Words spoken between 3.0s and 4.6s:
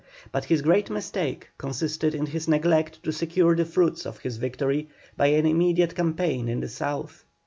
to secure the fruits of his